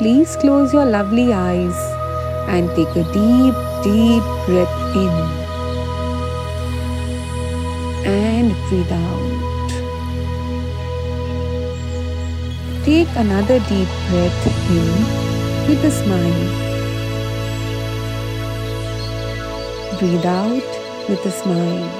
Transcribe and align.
please 0.00 0.34
close 0.36 0.72
your 0.72 0.86
lovely 0.86 1.30
eyes 1.30 1.78
and 2.48 2.70
take 2.74 2.88
a 2.96 3.04
deep, 3.12 3.56
deep 3.84 4.24
breath 4.46 4.96
in 4.96 5.16
and 8.10 8.54
breathe 8.68 8.92
out. 8.98 9.70
Take 12.86 13.12
another 13.24 13.58
deep 13.68 13.90
breath 14.08 14.46
in 14.76 14.88
with 15.68 15.84
a 15.84 15.90
smile. 15.90 16.48
Breathe 19.98 20.24
out 20.24 20.70
with 21.10 21.26
a 21.26 21.30
smile. 21.30 21.90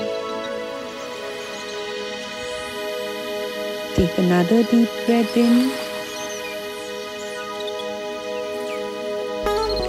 Take 3.94 4.16
another 4.16 4.62
deep 4.62 4.88
breath 5.04 5.36
in 5.36 5.79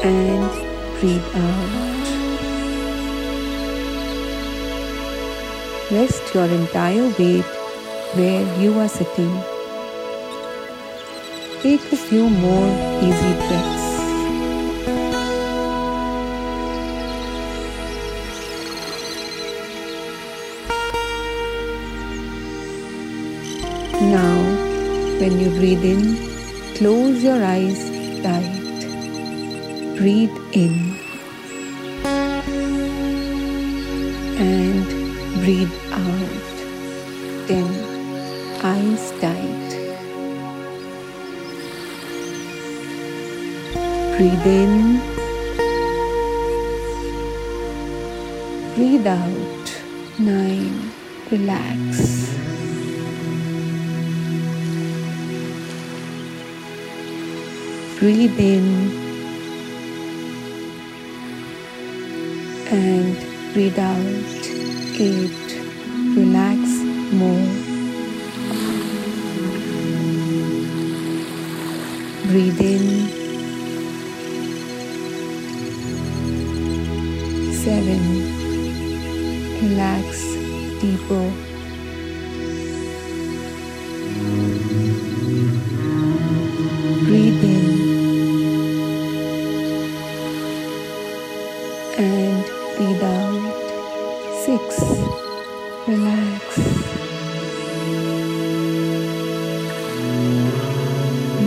and 0.03 0.49
breathe 0.99 1.21
out. 1.35 1.81
Rest 5.91 6.33
your 6.33 6.45
entire 6.45 7.07
weight 7.19 7.45
where 8.15 8.43
you 8.59 8.79
are 8.79 8.87
sitting. 8.87 9.33
Take 11.61 11.91
a 11.91 11.97
few 11.97 12.29
more 12.29 12.67
easy 13.01 13.33
breaths. 13.35 13.81
Now, 24.01 24.39
when 25.19 25.39
you 25.39 25.49
breathe 25.59 25.83
in, 25.83 26.15
close 26.75 27.21
your 27.21 27.43
eyes 27.43 27.89
tight. 28.23 28.60
Breathe 30.01 30.35
in 30.53 30.97
and 34.41 34.87
breathe 35.43 35.71
out. 35.91 36.55
Then, 37.45 37.69
eyes 38.63 39.11
tight. 39.21 39.69
Breathe 44.17 44.47
in, 44.47 44.99
breathe 48.73 49.05
out. 49.05 49.81
Nine, 50.17 50.91
relax. 51.29 52.33
Breathe 57.99 58.39
in 58.39 59.00
and 62.71 63.15
breathe 63.53 63.77
out. 63.77 63.97
Eight. 64.99 65.59
Relax 66.15 66.59
more. 67.11 67.47
Breathe 72.27 72.61
in. 72.61 72.85
Seven. 77.53 78.01
Relax 79.61 80.35
deeper. 80.81 81.50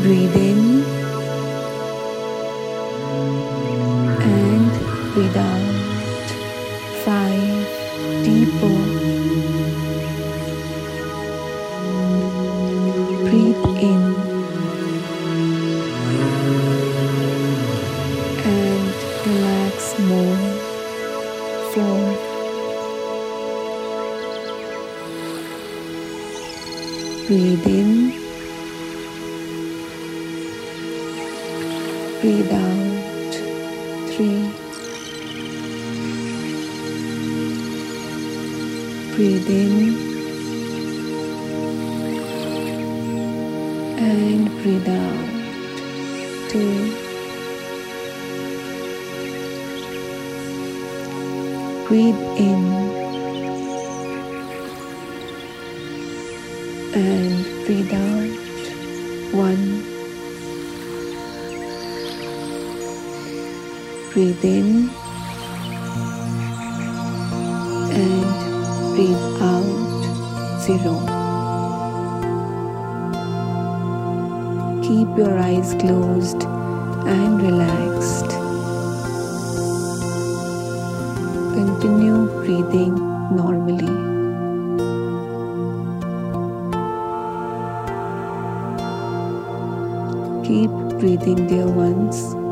Breathe 0.04 0.36
in 0.36 0.84
and 4.20 4.72
breathe 5.14 5.34
out. 5.34 6.28
Five. 7.06 7.68
Deeper. 8.22 8.80
Breathe 13.24 13.64
in 13.80 14.02
and 18.44 18.94
relax 19.24 19.98
more. 20.00 20.40
Four. 21.72 22.04
Breathe 27.26 27.66
in. 27.66 28.23
Breathe 32.24 32.52
out. 32.52 33.34
Three. 34.08 34.48
Breathe 39.14 39.50
in 39.50 39.72
and 43.98 44.48
breathe 44.62 44.88
out. 44.88 45.28
Two. 46.48 46.74
Breathe 51.86 52.22
in 52.38 52.62
and 56.94 57.44
breathe 57.66 57.92
out. 57.92 59.34
One. 59.34 59.73
Breathe 64.14 64.44
in 64.44 64.88
and 67.90 68.94
breathe 68.94 69.42
out. 69.42 70.60
Zero. 70.62 70.94
Keep 74.84 75.18
your 75.18 75.36
eyes 75.36 75.74
closed 75.80 76.44
and 76.44 77.42
relaxed. 77.42 78.30
Continue 81.56 82.26
breathing 82.44 82.94
normally. 83.34 83.90
Keep 90.46 90.70
breathing, 91.00 91.48
dear 91.48 91.66
ones. 91.66 92.43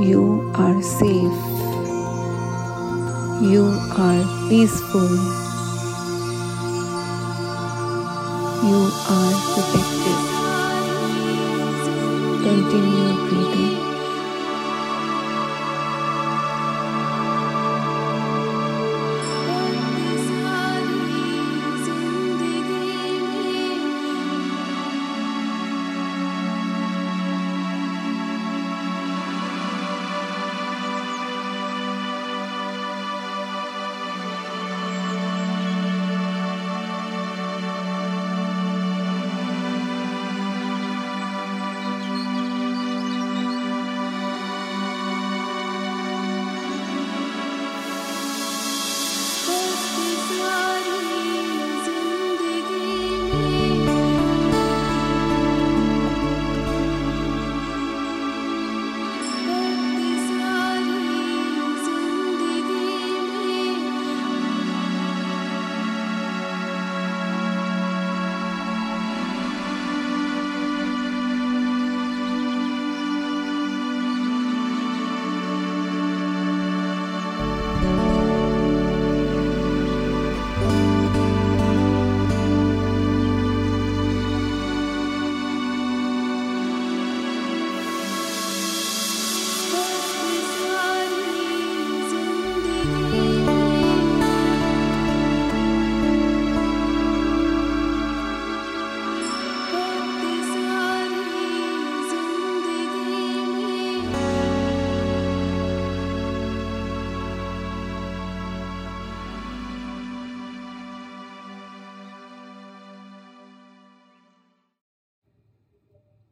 You 0.00 0.50
are 0.54 0.80
safe. 0.80 1.40
You 3.42 3.66
are 4.00 4.24
peaceful. 4.48 5.10
You 8.64 8.80
are 9.16 9.34
protected. 9.52 10.20
Continue 12.42 13.28
breathing. 13.28 13.49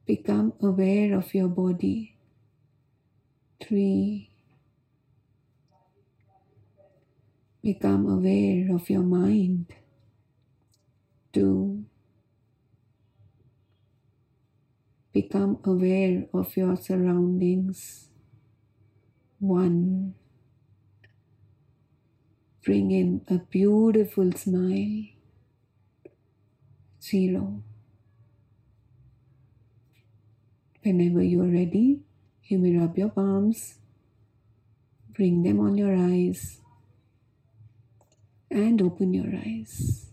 Become 0.09 0.55
aware 0.63 1.19
of 1.19 1.35
your 1.35 1.49
body. 1.49 2.17
Three. 3.63 4.31
Become 7.63 8.09
aware 8.09 8.75
of 8.75 8.89
your 8.89 9.03
mind. 9.03 9.67
Two. 11.31 11.85
Become 15.13 15.59
aware 15.65 16.25
of 16.33 16.57
your 16.57 16.79
surroundings. 16.79 18.09
One. 19.41 20.15
Bring 22.65 22.93
in 22.93 23.21
a 23.29 23.41
beautiful 23.41 24.33
smile. 24.33 25.05
Zero. 27.03 27.63
Whenever 30.89 31.23
you 31.23 31.43
are 31.43 31.53
ready, 31.53 32.01
you 32.45 32.59
may 32.59 32.75
rub 32.75 32.97
your 32.97 33.11
palms, 33.11 33.75
bring 35.15 35.43
them 35.43 35.61
on 35.61 35.77
your 35.77 35.95
eyes, 35.95 36.61
and 38.51 38.81
open 38.81 39.13
your 39.13 39.29
eyes. 39.37 40.08